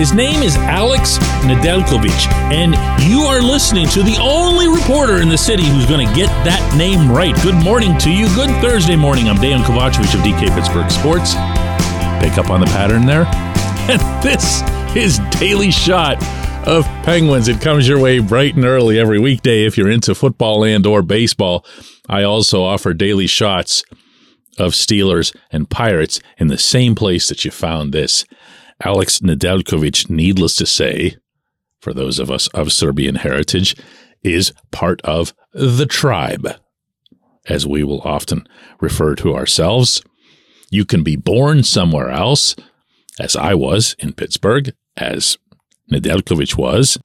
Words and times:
His 0.00 0.14
name 0.14 0.42
is 0.42 0.56
Alex 0.56 1.18
Nedeljkovic, 1.42 2.32
and 2.50 2.72
you 3.04 3.20
are 3.24 3.42
listening 3.42 3.86
to 3.88 4.02
the 4.02 4.16
only 4.18 4.66
reporter 4.66 5.20
in 5.20 5.28
the 5.28 5.36
city 5.36 5.66
who's 5.66 5.84
going 5.84 6.08
to 6.08 6.14
get 6.14 6.28
that 6.42 6.74
name 6.74 7.12
right. 7.12 7.34
Good 7.42 7.62
morning 7.62 7.98
to 7.98 8.10
you. 8.10 8.26
Good 8.34 8.48
Thursday 8.62 8.96
morning. 8.96 9.28
I'm 9.28 9.36
Dejan 9.36 9.62
Kovacevic 9.62 10.14
of 10.14 10.20
DK 10.20 10.54
Pittsburgh 10.54 10.90
Sports. 10.90 11.34
Pick 12.24 12.38
up 12.38 12.48
on 12.48 12.60
the 12.60 12.66
pattern 12.72 13.04
there? 13.04 13.26
And 13.90 14.22
this 14.22 14.62
is 14.96 15.18
Daily 15.38 15.70
Shot 15.70 16.16
of 16.66 16.86
Penguins. 17.04 17.48
It 17.48 17.60
comes 17.60 17.86
your 17.86 17.98
way 17.98 18.20
bright 18.20 18.56
and 18.56 18.64
early 18.64 18.98
every 18.98 19.18
weekday 19.18 19.66
if 19.66 19.76
you're 19.76 19.90
into 19.90 20.14
football 20.14 20.64
and 20.64 20.86
or 20.86 21.02
baseball. 21.02 21.62
I 22.08 22.22
also 22.22 22.62
offer 22.62 22.94
daily 22.94 23.26
shots 23.26 23.84
of 24.58 24.72
Steelers 24.72 25.36
and 25.52 25.68
Pirates 25.68 26.20
in 26.38 26.46
the 26.46 26.56
same 26.56 26.94
place 26.94 27.28
that 27.28 27.44
you 27.44 27.50
found 27.50 27.92
this. 27.92 28.24
Alex 28.84 29.20
Nedeljkovic, 29.20 30.08
needless 30.08 30.56
to 30.56 30.66
say, 30.66 31.16
for 31.80 31.92
those 31.92 32.18
of 32.18 32.30
us 32.30 32.48
of 32.48 32.72
Serbian 32.72 33.16
heritage, 33.16 33.76
is 34.22 34.52
part 34.70 35.00
of 35.02 35.34
the 35.52 35.86
tribe, 35.86 36.48
as 37.46 37.66
we 37.66 37.84
will 37.84 38.00
often 38.02 38.46
refer 38.80 39.14
to 39.16 39.34
ourselves. 39.34 40.02
You 40.70 40.84
can 40.84 41.02
be 41.02 41.16
born 41.16 41.62
somewhere 41.62 42.10
else, 42.10 42.54
as 43.18 43.36
I 43.36 43.54
was 43.54 43.96
in 43.98 44.12
Pittsburgh, 44.12 44.72
as 44.96 45.36
Nedeljkovic 45.90 46.56
was 46.56 46.98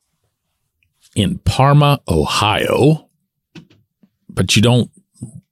in 1.15 1.39
Parma, 1.39 1.99
Ohio, 2.07 3.09
but 4.29 4.55
you 4.55 4.61
don't 4.61 4.91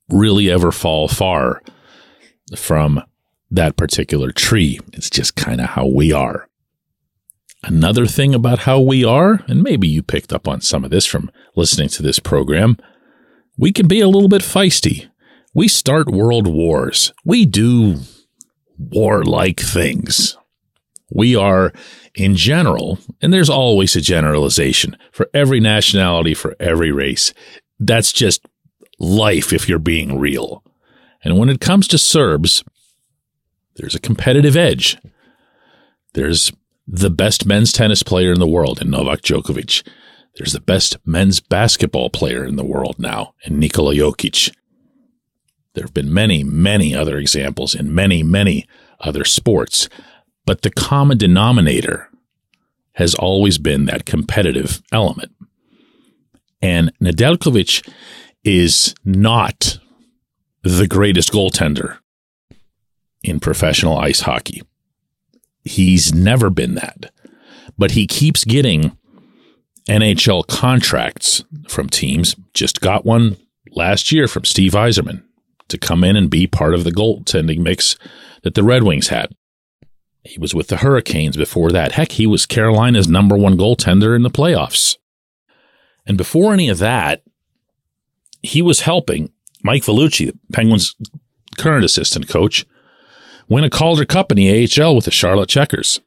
really 0.09 0.51
ever 0.51 0.71
fall 0.71 1.07
far 1.07 1.61
from 2.55 3.01
that 3.53 3.77
particular 3.77 4.31
tree. 4.31 4.80
It's 4.91 5.09
just 5.09 5.36
kind 5.36 5.61
of 5.61 5.69
how 5.69 5.86
we 5.86 6.11
are. 6.11 6.50
Another 7.64 8.05
thing 8.05 8.36
about 8.36 8.59
how 8.59 8.80
we 8.80 9.05
are, 9.05 9.41
and 9.47 9.64
maybe 9.64 9.88
you 9.88 10.03
picked 10.03 10.33
up 10.33 10.47
on 10.47 10.59
some 10.59 10.83
of 10.83 10.91
this 10.91 11.05
from 11.05 11.31
listening 11.55 11.88
to 11.89 12.03
this 12.03 12.19
program, 12.19 12.77
we 13.58 13.72
can 13.72 13.88
be 13.88 14.02
a 14.02 14.09
little 14.09 14.27
bit 14.27 14.42
feisty. 14.42 15.08
We 15.53 15.67
start 15.67 16.11
world 16.11 16.47
wars. 16.47 17.14
We 17.23 17.45
do 17.45 18.00
warlike 18.77 19.59
things. 19.59 20.36
We 21.11 21.36
are, 21.36 21.72
in 22.16 22.36
general, 22.36 22.97
and 23.22 23.31
there's 23.31 23.52
always 23.52 23.95
a 23.95 24.02
generalization 24.02 24.97
for 25.11 25.30
every 25.33 25.59
nationality, 25.59 26.33
for 26.33 26.55
every 26.59 26.92
race. 26.92 27.33
That's 27.80 28.11
just 28.11 28.45
life 28.99 29.53
if 29.53 29.70
you're 29.70 29.80
being 29.80 30.20
real. 30.20 30.64
And 31.23 31.38
when 31.38 31.49
it 31.49 31.61
comes 31.61 31.88
to 31.89 31.97
Serbs, 31.97 32.64
there's 33.75 33.95
a 33.95 33.99
competitive 33.99 34.55
edge. 34.55 34.97
There's 36.13 36.52
the 36.88 37.09
best 37.09 37.45
men's 37.45 37.71
tennis 37.71 38.03
player 38.03 38.31
in 38.31 38.39
the 38.39 38.47
world 38.47 38.81
in 38.81 38.89
Novak 38.89 39.21
Djokovic. 39.21 39.88
There's 40.35 40.53
the 40.53 40.59
best 40.59 40.97
men's 41.05 41.39
basketball 41.39 42.09
player 42.09 42.45
in 42.45 42.55
the 42.55 42.65
world 42.65 42.97
now 42.99 43.33
in 43.43 43.59
Nikola 43.59 43.93
Jokic. 43.93 44.53
There 45.73 45.83
have 45.83 45.93
been 45.93 46.13
many, 46.13 46.43
many 46.43 46.93
other 46.93 47.17
examples 47.17 47.73
in 47.73 47.93
many, 47.93 48.21
many 48.21 48.67
other 48.99 49.25
sports, 49.25 49.89
but 50.45 50.61
the 50.61 50.69
common 50.69 51.17
denominator 51.17 52.09
has 52.93 53.15
always 53.15 53.58
been 53.58 53.85
that 53.85 54.05
competitive 54.05 54.81
element. 54.91 55.31
And 56.61 56.91
Nedeljkovic 56.99 57.87
is 58.43 58.93
not 59.03 59.80
the 60.63 60.87
greatest 60.87 61.31
goaltender 61.31 61.97
in 63.23 63.39
professional 63.39 63.97
ice 63.97 64.21
hockey. 64.21 64.61
He's 65.63 66.13
never 66.13 66.49
been 66.49 66.75
that. 66.75 67.11
But 67.77 67.91
he 67.91 68.05
keeps 68.05 68.43
getting 68.43 68.98
NHL 69.87 70.48
contracts 70.48 71.43
from 71.67 71.89
teams. 71.89 72.36
Just 72.53 72.81
got 72.81 73.05
one 73.05 73.37
last 73.71 74.11
year 74.11 74.27
from 74.27 74.45
Steve 74.45 74.73
Yzerman 74.73 75.23
to 75.70 75.77
come 75.77 76.03
in 76.03 76.15
and 76.15 76.30
be 76.30 76.45
part 76.45 76.73
of 76.73 76.83
the 76.83 76.92
goaltending 76.92 77.59
mix 77.59 77.98
that 78.43 78.53
the 78.53 78.64
Red 78.64 78.83
Wings 78.83 79.08
had. 79.08 79.33
He 80.23 80.39
was 80.39 80.53
with 80.53 80.67
the 80.67 80.77
Hurricanes 80.77 81.36
before 81.36 81.71
that. 81.71 81.93
Heck, 81.93 82.14
he 82.14 82.27
was 82.27 82.45
Carolina's 82.45 83.08
number 83.08 83.36
one 83.36 83.58
goaltender 83.58 84.15
in 84.15 84.21
the 84.21 84.30
playoffs. 84.30 84.98
And 86.05 86.17
before 86.17 86.53
any 86.53 86.69
of 86.69 86.80
that, 86.80 87.23
he 88.42 88.61
was 88.61 88.81
helping 88.81 89.31
Mike 89.64 89.83
Vellucci, 89.83 90.27
the 90.27 90.37
Penguins' 90.52 90.95
current 91.58 91.86
assistant 91.86 92.27
coach, 92.27 92.65
win 93.48 93.64
a 93.64 93.70
Calder 93.70 94.05
Cup 94.05 94.31
in 94.31 94.37
the 94.37 94.81
AHL 94.81 94.95
with 94.95 95.05
the 95.05 95.11
Charlotte 95.11 95.49
Checkers. 95.49 95.99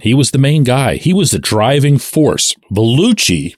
He 0.00 0.14
was 0.14 0.30
the 0.30 0.38
main 0.38 0.64
guy. 0.64 0.96
He 0.96 1.12
was 1.12 1.30
the 1.30 1.38
driving 1.38 1.98
force. 1.98 2.54
Vellucci 2.72 3.54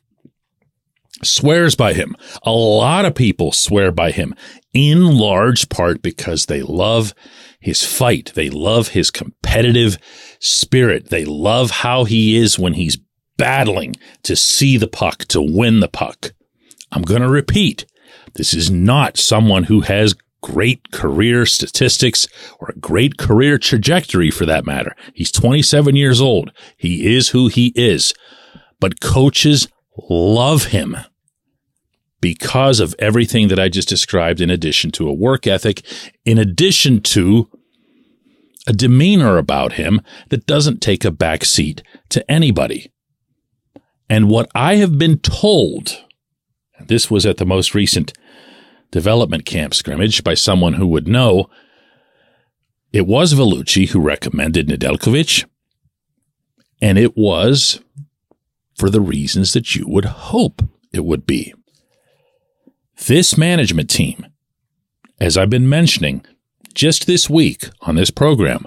swears 1.22 1.74
by 1.74 1.94
him. 1.94 2.14
A 2.42 2.50
lot 2.50 3.04
of 3.04 3.14
people 3.14 3.52
swear 3.52 3.90
by 3.90 4.10
him 4.10 4.34
in 4.74 5.16
large 5.16 5.68
part 5.68 6.02
because 6.02 6.46
they 6.46 6.62
love 6.62 7.14
his 7.60 7.82
fight. 7.82 8.32
They 8.34 8.50
love 8.50 8.88
his 8.88 9.10
competitive 9.10 9.98
spirit. 10.40 11.08
They 11.08 11.24
love 11.24 11.70
how 11.70 12.04
he 12.04 12.36
is 12.36 12.58
when 12.58 12.74
he's 12.74 12.98
battling 13.38 13.96
to 14.22 14.36
see 14.36 14.76
the 14.76 14.88
puck, 14.88 15.24
to 15.26 15.40
win 15.40 15.80
the 15.80 15.88
puck. 15.88 16.32
I'm 16.92 17.02
going 17.02 17.22
to 17.22 17.28
repeat. 17.28 17.86
This 18.34 18.52
is 18.52 18.70
not 18.70 19.16
someone 19.16 19.64
who 19.64 19.80
has 19.80 20.14
great 20.42 20.92
career 20.92 21.46
statistics 21.46 22.28
or 22.60 22.68
a 22.68 22.78
great 22.78 23.16
career 23.16 23.58
trajectory 23.58 24.30
for 24.30 24.46
that 24.46 24.66
matter. 24.66 24.94
He's 25.14 25.32
27 25.32 25.96
years 25.96 26.20
old. 26.20 26.52
He 26.76 27.14
is 27.14 27.30
who 27.30 27.48
he 27.48 27.72
is. 27.74 28.14
But 28.80 29.00
coaches 29.00 29.68
love 30.08 30.66
him 30.66 30.96
because 32.20 32.80
of 32.80 32.94
everything 32.98 33.48
that 33.48 33.58
I 33.58 33.68
just 33.68 33.88
described, 33.88 34.40
in 34.40 34.50
addition 34.50 34.90
to 34.92 35.08
a 35.08 35.14
work 35.14 35.46
ethic, 35.46 35.82
in 36.24 36.38
addition 36.38 37.00
to 37.02 37.48
a 38.66 38.72
demeanor 38.72 39.38
about 39.38 39.74
him 39.74 40.00
that 40.30 40.46
doesn't 40.46 40.80
take 40.80 41.04
a 41.04 41.10
back 41.10 41.44
seat 41.44 41.82
to 42.10 42.28
anybody. 42.30 42.90
And 44.08 44.28
what 44.28 44.50
I 44.54 44.76
have 44.76 44.98
been 44.98 45.18
told, 45.18 46.04
this 46.80 47.10
was 47.10 47.26
at 47.26 47.38
the 47.38 47.46
most 47.46 47.74
recent 47.74 48.12
development 48.90 49.44
camp 49.44 49.74
scrimmage 49.74 50.24
by 50.24 50.34
someone 50.34 50.74
who 50.74 50.86
would 50.86 51.08
know. 51.08 51.48
It 52.92 53.06
was 53.06 53.34
Vellucci 53.34 53.90
who 53.90 54.00
recommended 54.00 54.68
Nedeljkovic, 54.68 55.44
and 56.80 56.98
it 56.98 57.16
was 57.16 57.80
for 58.76 58.90
the 58.90 59.00
reasons 59.00 59.52
that 59.52 59.74
you 59.74 59.86
would 59.88 60.04
hope 60.04 60.62
it 60.92 61.04
would 61.04 61.26
be. 61.26 61.54
This 63.06 63.36
management 63.36 63.90
team, 63.90 64.26
as 65.20 65.36
I've 65.36 65.50
been 65.50 65.68
mentioning 65.68 66.24
just 66.74 67.06
this 67.06 67.28
week 67.28 67.68
on 67.82 67.96
this 67.96 68.10
program, 68.10 68.66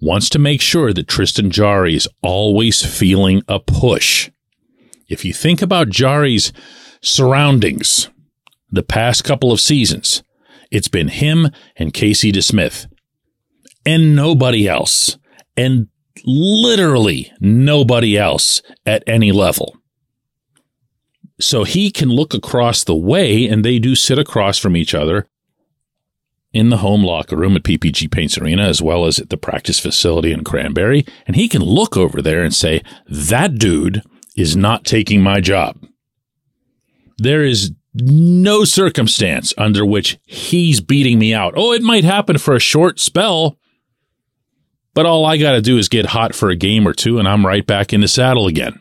wants 0.00 0.28
to 0.30 0.38
make 0.38 0.60
sure 0.60 0.92
that 0.92 1.08
Tristan 1.08 1.50
Jarry 1.50 1.94
is 1.94 2.08
always 2.22 2.84
feeling 2.84 3.42
a 3.48 3.58
push. 3.58 4.30
If 5.08 5.24
you 5.24 5.32
think 5.32 5.62
about 5.62 5.88
Jarry's 5.88 6.52
surroundings, 7.00 8.08
the 8.74 8.82
past 8.82 9.24
couple 9.24 9.52
of 9.52 9.60
seasons, 9.60 10.22
it's 10.70 10.88
been 10.88 11.08
him 11.08 11.48
and 11.76 11.94
Casey 11.94 12.32
DeSmith 12.32 12.86
and 13.86 14.16
nobody 14.16 14.68
else. 14.68 15.18
And 15.56 15.88
literally 16.24 17.32
nobody 17.40 18.16
else 18.16 18.62
at 18.86 19.04
any 19.06 19.32
level. 19.32 19.76
So 21.40 21.64
he 21.64 21.90
can 21.90 22.08
look 22.08 22.34
across 22.34 22.84
the 22.84 22.94
way 22.94 23.46
and 23.46 23.64
they 23.64 23.78
do 23.78 23.94
sit 23.94 24.18
across 24.18 24.58
from 24.58 24.76
each 24.76 24.94
other 24.94 25.26
in 26.52 26.68
the 26.68 26.78
home 26.78 27.02
locker 27.02 27.36
room 27.36 27.56
at 27.56 27.64
PPG 27.64 28.10
Paints 28.10 28.38
Arena 28.38 28.62
as 28.62 28.80
well 28.80 29.06
as 29.06 29.18
at 29.18 29.30
the 29.30 29.36
practice 29.36 29.80
facility 29.80 30.32
in 30.32 30.44
Cranberry. 30.44 31.04
And 31.26 31.34
he 31.34 31.48
can 31.48 31.62
look 31.62 31.96
over 31.96 32.22
there 32.22 32.42
and 32.42 32.54
say, 32.54 32.82
that 33.08 33.58
dude 33.58 34.02
is 34.36 34.56
not 34.56 34.84
taking 34.84 35.20
my 35.20 35.40
job. 35.40 35.76
There 37.18 37.44
is 37.44 37.72
no 37.94 38.64
circumstance 38.64 39.54
under 39.56 39.86
which 39.86 40.18
he's 40.24 40.80
beating 40.80 41.18
me 41.18 41.32
out. 41.32 41.54
Oh, 41.56 41.72
it 41.72 41.82
might 41.82 42.04
happen 42.04 42.38
for 42.38 42.54
a 42.54 42.60
short 42.60 42.98
spell, 42.98 43.56
but 44.94 45.06
all 45.06 45.24
I 45.24 45.36
got 45.36 45.52
to 45.52 45.62
do 45.62 45.78
is 45.78 45.88
get 45.88 46.06
hot 46.06 46.34
for 46.34 46.50
a 46.50 46.56
game 46.56 46.86
or 46.86 46.92
two 46.92 47.18
and 47.18 47.28
I'm 47.28 47.46
right 47.46 47.66
back 47.66 47.92
in 47.92 48.00
the 48.00 48.08
saddle 48.08 48.46
again. 48.46 48.80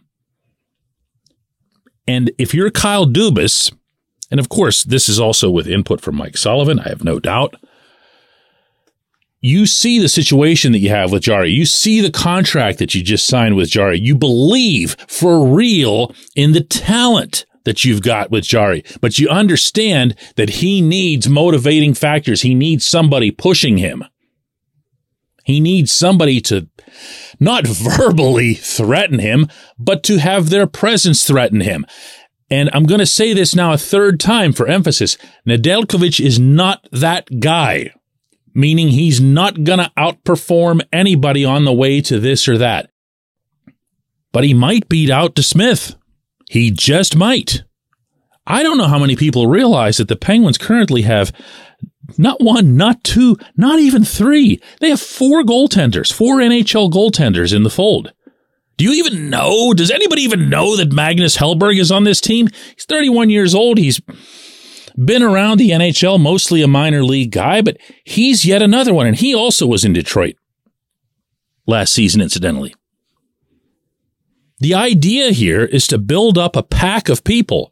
And 2.07 2.31
if 2.37 2.53
you're 2.53 2.71
Kyle 2.71 3.05
Dubas, 3.05 3.73
and 4.31 4.39
of 4.39 4.49
course, 4.49 4.83
this 4.83 5.07
is 5.07 5.19
also 5.19 5.49
with 5.49 5.67
input 5.67 6.01
from 6.01 6.15
Mike 6.15 6.37
Sullivan, 6.37 6.79
I 6.79 6.89
have 6.89 7.03
no 7.03 7.19
doubt. 7.19 7.55
You 9.39 9.65
see 9.65 9.99
the 9.99 10.09
situation 10.09 10.71
that 10.71 10.79
you 10.79 10.89
have 10.89 11.11
with 11.11 11.23
Jarry. 11.23 11.51
You 11.51 11.65
see 11.65 12.01
the 12.01 12.11
contract 12.11 12.79
that 12.79 12.95
you 12.95 13.03
just 13.03 13.27
signed 13.27 13.55
with 13.55 13.69
Jarry. 13.69 13.99
You 13.99 14.15
believe 14.15 14.95
for 15.07 15.45
real 15.45 16.15
in 16.35 16.53
the 16.53 16.63
talent 16.63 17.45
that 17.65 17.85
you've 17.85 18.01
got 18.01 18.31
with 18.31 18.43
Jarry, 18.43 18.83
but 19.01 19.19
you 19.19 19.29
understand 19.29 20.15
that 20.35 20.49
he 20.49 20.81
needs 20.81 21.29
motivating 21.29 21.93
factors. 21.93 22.41
He 22.41 22.55
needs 22.55 22.85
somebody 22.85 23.31
pushing 23.31 23.77
him. 23.77 24.03
He 25.43 25.59
needs 25.59 25.93
somebody 25.93 26.41
to 26.41 26.67
not 27.39 27.67
verbally 27.67 28.53
threaten 28.53 29.19
him, 29.19 29.47
but 29.77 30.03
to 30.03 30.17
have 30.17 30.49
their 30.49 30.67
presence 30.67 31.25
threaten 31.25 31.61
him. 31.61 31.85
And 32.49 32.69
I'm 32.73 32.83
going 32.83 32.99
to 32.99 33.05
say 33.05 33.33
this 33.33 33.55
now 33.55 33.73
a 33.73 33.77
third 33.77 34.19
time 34.19 34.53
for 34.53 34.67
emphasis. 34.67 35.17
Nedeljkovic 35.47 36.23
is 36.23 36.39
not 36.39 36.87
that 36.91 37.39
guy, 37.39 37.93
meaning 38.53 38.89
he's 38.89 39.19
not 39.19 39.63
going 39.63 39.79
to 39.79 39.91
outperform 39.97 40.81
anybody 40.91 41.43
on 41.43 41.65
the 41.65 41.73
way 41.73 41.99
to 42.01 42.19
this 42.19 42.47
or 42.47 42.57
that. 42.59 42.91
But 44.31 44.43
he 44.43 44.53
might 44.53 44.89
beat 44.89 45.09
out 45.09 45.35
DeSmith. 45.35 45.95
He 46.53 46.69
just 46.69 47.15
might. 47.15 47.63
I 48.45 48.61
don't 48.61 48.77
know 48.77 48.85
how 48.87 48.99
many 48.99 49.15
people 49.15 49.47
realize 49.47 49.97
that 49.97 50.07
the 50.07 50.15
Penguins 50.15 50.59
currently 50.59 51.01
have 51.01 51.31
not 52.15 52.41
one, 52.41 52.77
not 52.77 53.03
two, 53.03 53.37
not 53.57 53.79
even 53.79 54.05
three. 54.05 54.61
They 54.79 54.91
have 54.91 55.01
four 55.01 55.41
goaltenders, 55.41 56.13
four 56.13 56.37
NHL 56.37 56.91
goaltenders 56.91 57.55
in 57.55 57.63
the 57.63 57.71
fold. 57.71 58.13
Do 58.77 58.85
you 58.85 58.91
even 59.03 59.31
know? 59.31 59.73
Does 59.73 59.89
anybody 59.89 60.21
even 60.21 60.47
know 60.47 60.77
that 60.77 60.93
Magnus 60.93 61.37
Hellberg 61.37 61.79
is 61.79 61.91
on 61.91 62.03
this 62.03 62.21
team? 62.21 62.49
He's 62.75 62.85
31 62.85 63.31
years 63.31 63.55
old. 63.55 63.79
He's 63.79 63.99
been 64.95 65.23
around 65.23 65.57
the 65.57 65.71
NHL, 65.71 66.21
mostly 66.21 66.61
a 66.61 66.67
minor 66.67 67.03
league 67.03 67.31
guy, 67.31 67.63
but 67.63 67.77
he's 68.03 68.45
yet 68.45 68.61
another 68.61 68.93
one. 68.93 69.07
And 69.07 69.17
he 69.17 69.33
also 69.33 69.65
was 69.65 69.83
in 69.83 69.93
Detroit 69.93 70.35
last 71.65 71.93
season, 71.93 72.21
incidentally. 72.21 72.75
The 74.63 74.75
idea 74.75 75.31
here 75.31 75.65
is 75.65 75.87
to 75.87 75.97
build 75.97 76.37
up 76.37 76.55
a 76.55 76.63
pack 76.63 77.09
of 77.09 77.25
people 77.25 77.69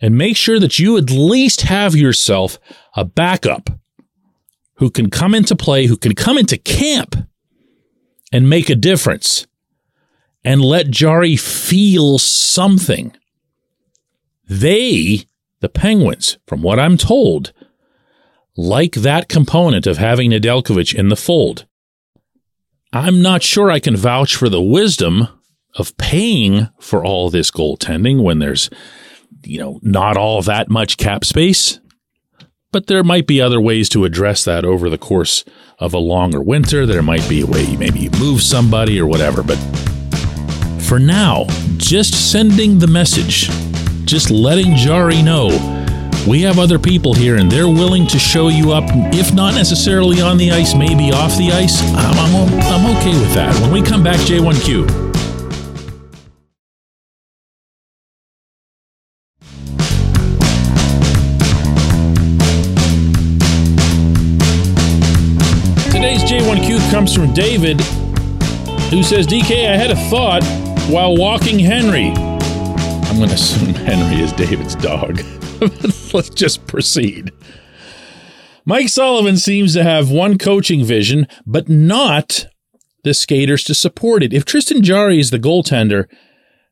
and 0.00 0.18
make 0.18 0.36
sure 0.36 0.58
that 0.58 0.80
you 0.80 0.98
at 0.98 1.08
least 1.08 1.60
have 1.60 1.94
yourself 1.94 2.58
a 2.96 3.04
backup 3.04 3.70
who 4.78 4.90
can 4.90 5.08
come 5.08 5.36
into 5.36 5.54
play, 5.54 5.86
who 5.86 5.96
can 5.96 6.16
come 6.16 6.36
into 6.36 6.58
camp 6.58 7.14
and 8.32 8.50
make 8.50 8.70
a 8.70 8.74
difference 8.74 9.46
and 10.42 10.64
let 10.64 10.90
Jarry 10.90 11.36
feel 11.36 12.18
something. 12.18 13.14
They, 14.48 15.26
the 15.60 15.68
Penguins, 15.68 16.38
from 16.44 16.62
what 16.62 16.80
I'm 16.80 16.96
told, 16.96 17.52
like 18.56 18.94
that 18.94 19.28
component 19.28 19.86
of 19.86 19.98
having 19.98 20.32
Nedeljkovic 20.32 20.92
in 20.92 21.08
the 21.08 21.14
fold. 21.14 21.66
I'm 22.92 23.22
not 23.22 23.44
sure 23.44 23.70
I 23.70 23.78
can 23.78 23.94
vouch 23.94 24.34
for 24.34 24.48
the 24.48 24.60
wisdom 24.60 25.28
of 25.76 25.96
paying 25.96 26.68
for 26.78 27.04
all 27.04 27.30
this 27.30 27.50
goaltending 27.50 28.22
when 28.22 28.38
there's, 28.38 28.68
you 29.44 29.58
know, 29.58 29.80
not 29.82 30.16
all 30.16 30.42
that 30.42 30.68
much 30.68 30.96
cap 30.96 31.24
space. 31.24 31.80
But 32.72 32.86
there 32.86 33.04
might 33.04 33.26
be 33.26 33.40
other 33.40 33.60
ways 33.60 33.88
to 33.90 34.04
address 34.04 34.44
that 34.44 34.64
over 34.64 34.88
the 34.88 34.98
course 34.98 35.44
of 35.78 35.92
a 35.92 35.98
longer 35.98 36.40
winter. 36.40 36.86
There 36.86 37.02
might 37.02 37.28
be 37.28 37.42
a 37.42 37.46
way 37.46 37.76
maybe 37.76 38.00
you 38.00 38.10
move 38.18 38.42
somebody 38.42 38.98
or 38.98 39.06
whatever. 39.06 39.42
But 39.42 39.56
for 40.80 40.98
now, 40.98 41.46
just 41.76 42.32
sending 42.32 42.78
the 42.78 42.86
message, 42.86 43.48
just 44.06 44.30
letting 44.30 44.74
Jarry 44.74 45.22
know 45.22 45.48
we 46.26 46.42
have 46.42 46.58
other 46.58 46.78
people 46.78 47.14
here 47.14 47.36
and 47.36 47.50
they're 47.50 47.68
willing 47.68 48.06
to 48.06 48.18
show 48.18 48.48
you 48.48 48.72
up, 48.72 48.84
if 49.12 49.34
not 49.34 49.54
necessarily 49.54 50.20
on 50.22 50.36
the 50.36 50.52
ice, 50.52 50.74
maybe 50.74 51.10
off 51.10 51.36
the 51.36 51.50
ice. 51.50 51.82
I'm, 51.82 52.18
I'm, 52.18 52.60
I'm 52.60 52.96
okay 52.96 53.18
with 53.18 53.34
that. 53.34 53.60
When 53.60 53.72
we 53.72 53.82
come 53.82 54.04
back, 54.04 54.20
J1Q. 54.20 55.01
Comes 66.92 67.14
from 67.14 67.32
David, 67.32 67.80
who 68.90 69.02
says, 69.02 69.26
DK, 69.26 69.66
I 69.66 69.76
had 69.78 69.90
a 69.90 69.96
thought 70.10 70.44
while 70.90 71.16
walking 71.16 71.58
Henry. 71.58 72.08
I'm 72.10 73.16
going 73.16 73.30
to 73.30 73.34
assume 73.34 73.72
Henry 73.72 74.22
is 74.22 74.30
David's 74.34 74.74
dog. 74.74 75.22
Let's 76.12 76.28
just 76.28 76.66
proceed. 76.66 77.32
Mike 78.66 78.90
Sullivan 78.90 79.38
seems 79.38 79.72
to 79.72 79.82
have 79.82 80.10
one 80.10 80.36
coaching 80.36 80.84
vision, 80.84 81.26
but 81.46 81.70
not 81.70 82.46
the 83.04 83.14
skaters 83.14 83.64
to 83.64 83.74
support 83.74 84.22
it. 84.22 84.34
If 84.34 84.44
Tristan 84.44 84.82
Jarry 84.82 85.18
is 85.18 85.30
the 85.30 85.38
goaltender, 85.38 86.08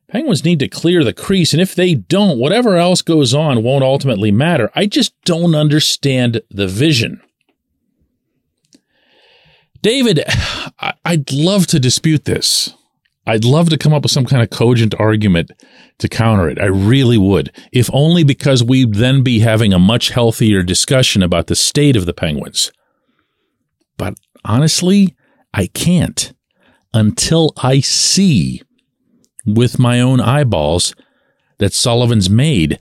Penguins 0.07 0.45
need 0.45 0.59
to 0.59 0.67
clear 0.67 1.03
the 1.03 1.13
crease, 1.13 1.51
and 1.51 1.61
if 1.61 1.73
they 1.73 1.95
don't, 1.95 2.37
whatever 2.37 2.77
else 2.77 3.01
goes 3.01 3.33
on 3.33 3.63
won't 3.63 3.83
ultimately 3.83 4.31
matter. 4.31 4.69
I 4.75 4.85
just 4.85 5.19
don't 5.23 5.55
understand 5.55 6.43
the 6.51 6.67
vision. 6.67 7.21
David, 9.81 10.23
I'd 11.05 11.31
love 11.31 11.67
to 11.67 11.79
dispute 11.79 12.25
this. 12.25 12.75
I'd 13.25 13.45
love 13.45 13.69
to 13.69 13.77
come 13.77 13.93
up 13.93 14.03
with 14.03 14.11
some 14.11 14.25
kind 14.25 14.41
of 14.41 14.49
cogent 14.49 14.95
argument 14.99 15.51
to 15.99 16.09
counter 16.09 16.49
it. 16.49 16.59
I 16.59 16.65
really 16.65 17.17
would, 17.17 17.51
if 17.71 17.89
only 17.93 18.23
because 18.23 18.63
we'd 18.63 18.95
then 18.95 19.23
be 19.23 19.39
having 19.39 19.73
a 19.73 19.79
much 19.79 20.09
healthier 20.09 20.63
discussion 20.63 21.21
about 21.21 21.47
the 21.47 21.55
state 21.55 21.95
of 21.95 22.05
the 22.05 22.13
Penguins. 22.13 22.71
But 23.97 24.15
honestly, 24.43 25.15
I 25.53 25.67
can't 25.67 26.33
until 26.93 27.53
I 27.57 27.79
see 27.79 28.61
with 29.45 29.79
my 29.79 29.99
own 29.99 30.19
eyeballs 30.19 30.95
that 31.59 31.73
Sullivan's 31.73 32.29
made 32.29 32.79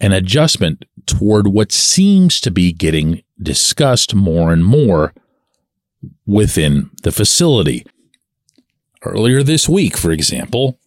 an 0.00 0.12
adjustment 0.12 0.84
toward 1.06 1.48
what 1.48 1.72
seems 1.72 2.40
to 2.40 2.50
be 2.50 2.72
getting 2.72 3.22
discussed 3.42 4.14
more 4.14 4.52
and 4.52 4.64
more 4.64 5.12
within 6.26 6.90
the 7.02 7.12
facility. 7.12 7.86
Earlier 9.02 9.42
this 9.42 9.68
week, 9.68 9.96
for 9.96 10.10
example, 10.10 10.78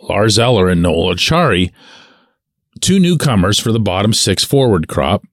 Lars 0.00 0.38
Eller 0.38 0.68
and 0.68 0.82
Noel 0.82 1.14
Acciari, 1.14 1.72
two 2.80 2.98
newcomers 2.98 3.58
for 3.58 3.72
the 3.72 3.80
bottom 3.80 4.12
six 4.12 4.44
forward 4.44 4.88
crop, 4.88 5.24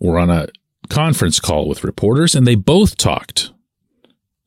were 0.00 0.18
on 0.18 0.30
a 0.30 0.48
conference 0.88 1.40
call 1.40 1.66
with 1.66 1.84
reporters, 1.84 2.34
and 2.34 2.46
they 2.46 2.54
both 2.54 2.96
talked 2.96 3.52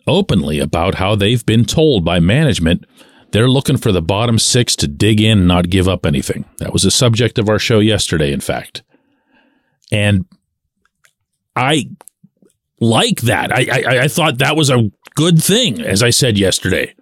openly 0.08 0.60
about 0.60 0.96
how 0.96 1.16
they've 1.16 1.46
been 1.46 1.66
told 1.66 2.06
by 2.06 2.20
management 2.20 2.86
they're 3.32 3.50
looking 3.50 3.78
for 3.78 3.92
the 3.92 4.02
bottom 4.02 4.40
six 4.40 4.76
to 4.76 4.88
dig 4.88 5.22
in 5.22 5.46
not 5.46 5.70
give 5.70 5.88
up 5.88 6.06
anything. 6.06 6.46
That 6.58 6.74
was 6.74 6.84
the 6.84 6.92
subject 6.92 7.38
of 7.38 7.50
our 7.50 7.60
show 7.60 7.80
yesterday, 7.80 8.32
in 8.32 8.40
fact. 8.40 8.82
And 9.92 10.26
I 11.56 11.90
like 12.80 13.22
that. 13.22 13.52
I, 13.52 13.66
I, 13.72 14.00
I 14.04 14.08
thought 14.08 14.38
that 14.38 14.56
was 14.56 14.70
a 14.70 14.90
good 15.16 15.42
thing, 15.42 15.82
as 15.82 16.02
I 16.02 16.10
said 16.10 16.38
yesterday. 16.38 16.96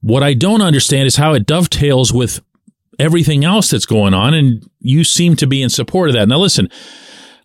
What 0.00 0.22
I 0.22 0.34
don't 0.34 0.62
understand 0.62 1.06
is 1.06 1.16
how 1.16 1.34
it 1.34 1.46
dovetails 1.46 2.12
with 2.12 2.40
everything 2.98 3.44
else 3.44 3.70
that's 3.70 3.86
going 3.86 4.14
on, 4.14 4.34
and 4.34 4.68
you 4.80 5.04
seem 5.04 5.36
to 5.36 5.46
be 5.46 5.62
in 5.62 5.70
support 5.70 6.08
of 6.08 6.14
that. 6.14 6.28
Now, 6.28 6.38
listen, 6.38 6.68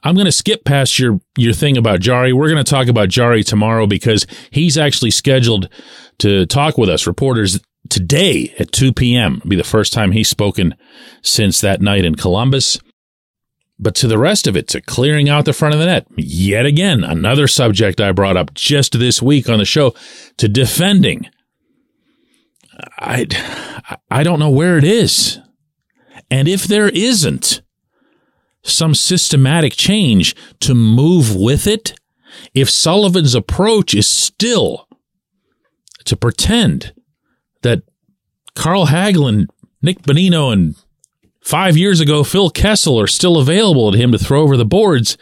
I'm 0.04 0.16
going 0.16 0.26
to 0.26 0.32
skip 0.32 0.64
past 0.64 0.98
your 0.98 1.20
your 1.38 1.54
thing 1.54 1.78
about 1.78 2.00
Jarry. 2.00 2.34
We're 2.34 2.50
going 2.50 2.64
to 2.64 2.70
talk 2.70 2.88
about 2.88 3.10
Jarry 3.10 3.44
tomorrow 3.44 3.86
because 3.88 4.26
he's 4.52 4.78
actually 4.78 5.12
scheduled 5.12 5.70
to 6.20 6.46
talk 6.46 6.78
with 6.78 6.90
us 6.90 7.06
reporters 7.06 7.60
today 7.90 8.54
at 8.60 8.72
2 8.72 8.94
p.m. 8.94 9.38
It'll 9.38 9.50
be 9.50 9.56
the 9.56 9.64
first 9.64 9.94
time 9.94 10.12
he's 10.12 10.30
spoken 10.30 10.76
since 11.22 11.62
that 11.62 11.82
night 11.82 12.06
in 12.06 12.16
Columbus. 12.16 12.80
But 13.80 13.94
to 13.96 14.08
the 14.08 14.18
rest 14.18 14.48
of 14.48 14.58
it, 14.58 14.68
to 14.70 14.82
clearing 14.82 15.30
out 15.30 15.46
the 15.46 15.54
front 15.54 15.76
of 15.76 15.80
the 15.80 15.86
net, 15.86 16.08
yet 16.16 16.66
again, 16.66 17.04
another 17.04 17.48
subject 17.48 18.02
I 18.02 18.12
brought 18.12 18.38
up 18.38 18.54
just 18.54 18.98
this 18.98 19.22
week 19.22 19.50
on 19.50 19.60
the 19.60 19.66
show, 19.66 19.94
to 20.38 20.48
defending. 20.48 21.30
I, 22.98 23.28
I 24.10 24.24
don't 24.24 24.40
know 24.40 24.50
where 24.50 24.78
it 24.78 24.84
is. 24.84 25.40
And 26.30 26.48
if 26.48 26.64
there 26.64 26.90
isn't 26.90 27.62
some 28.64 28.96
systematic 28.96 29.74
change 29.74 30.36
to 30.62 30.74
move 30.74 31.36
with 31.36 31.68
it, 31.68 32.00
if 32.54 32.70
Sullivan's 32.70 33.36
approach 33.36 33.94
is 33.94 34.08
still 34.08 34.88
to 36.06 36.16
pretend 36.16 36.94
that 37.62 37.84
Carl 38.56 38.88
Hagelin, 38.88 39.46
Nick 39.82 40.02
Bonino, 40.02 40.52
and 40.52 40.76
five 41.48 41.78
years 41.78 42.02
ago 42.02 42.26
Phil 42.26 42.50
Kessel 42.50 43.00
are 43.00 43.08
still 43.08 43.38
available 43.38 43.92
to 43.92 43.98
him 43.98 44.12
to 44.12 44.18
throw 44.18 44.42
over 44.42 44.58
the 44.58 44.66
boards, 44.66 45.18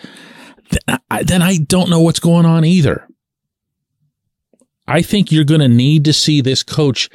then 1.21 1.43
I 1.43 1.57
don't 1.57 1.89
know 1.89 1.99
what's 1.99 2.19
going 2.19 2.47
on 2.47 2.65
either. 2.65 3.07
I 4.87 5.03
think 5.03 5.31
you're 5.31 5.43
going 5.43 5.61
to 5.61 5.67
need 5.67 6.03
to 6.05 6.13
see 6.13 6.41
this 6.41 6.63
coach 6.63 7.09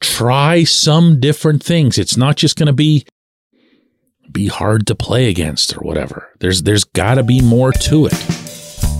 try 0.00 0.62
some 0.62 1.18
different 1.18 1.64
things. 1.64 1.98
It's 1.98 2.16
not 2.16 2.36
just 2.36 2.56
going 2.56 2.68
to 2.68 2.72
be 2.72 3.06
be 4.30 4.46
hard 4.46 4.86
to 4.86 4.94
play 4.94 5.28
against 5.28 5.76
or 5.76 5.80
whatever. 5.80 6.30
There's 6.38 6.62
there's 6.62 6.84
got 6.84 7.14
to 7.14 7.24
be 7.24 7.40
more 7.40 7.72
to 7.72 8.06
it. 8.06 8.14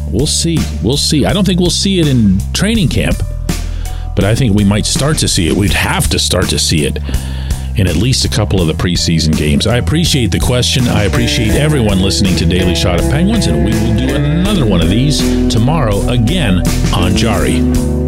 We'll 0.08 0.26
see. 0.26 0.58
We'll 0.82 0.96
see. 0.96 1.26
I 1.26 1.32
don't 1.32 1.44
think 1.44 1.60
we'll 1.60 1.70
see 1.70 2.00
it 2.00 2.08
in 2.08 2.38
training 2.52 2.88
camp, 2.88 3.16
but 4.16 4.24
I 4.24 4.34
think 4.34 4.54
we 4.54 4.64
might 4.64 4.86
start 4.86 5.18
to 5.18 5.28
see 5.28 5.48
it. 5.48 5.56
We'd 5.56 5.72
have 5.72 6.08
to 6.10 6.18
start 6.18 6.48
to 6.50 6.58
see 6.58 6.86
it 6.86 6.98
in 7.76 7.86
at 7.86 7.96
least 7.96 8.24
a 8.24 8.28
couple 8.28 8.60
of 8.60 8.66
the 8.66 8.72
preseason 8.72 9.36
games. 9.36 9.66
I 9.66 9.76
appreciate 9.76 10.30
the 10.30 10.40
question. 10.40 10.86
I 10.88 11.04
appreciate 11.04 11.52
everyone 11.52 12.00
listening 12.00 12.36
to 12.36 12.46
Daily 12.46 12.74
Shot 12.74 13.00
of 13.00 13.10
Penguins, 13.10 13.46
and 13.46 13.64
we 13.64 13.72
will 13.72 13.96
do 13.96 14.14
another 14.14 14.66
one 14.66 14.80
of 14.80 14.88
these 14.88 15.18
tomorrow 15.52 16.08
again 16.08 16.62
on 16.94 17.16
Jarry. 17.16 18.03